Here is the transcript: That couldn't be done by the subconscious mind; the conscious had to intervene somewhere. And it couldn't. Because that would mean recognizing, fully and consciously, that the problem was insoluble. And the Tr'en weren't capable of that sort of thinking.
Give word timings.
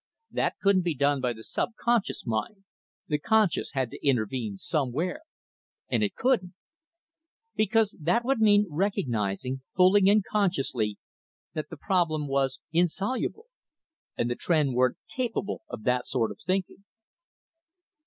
That 0.31 0.55
couldn't 0.63 0.81
be 0.81 0.95
done 0.95 1.21
by 1.21 1.31
the 1.31 1.43
subconscious 1.43 2.25
mind; 2.25 2.63
the 3.07 3.19
conscious 3.19 3.73
had 3.73 3.91
to 3.91 4.03
intervene 4.03 4.57
somewhere. 4.57 5.21
And 5.91 6.01
it 6.03 6.15
couldn't. 6.15 6.55
Because 7.55 7.95
that 8.01 8.25
would 8.25 8.39
mean 8.39 8.65
recognizing, 8.67 9.61
fully 9.75 10.09
and 10.09 10.23
consciously, 10.25 10.97
that 11.53 11.69
the 11.69 11.77
problem 11.77 12.25
was 12.27 12.59
insoluble. 12.71 13.45
And 14.17 14.27
the 14.27 14.35
Tr'en 14.35 14.73
weren't 14.73 14.97
capable 15.15 15.61
of 15.69 15.83
that 15.83 16.07
sort 16.07 16.31
of 16.31 16.41
thinking. 16.41 16.83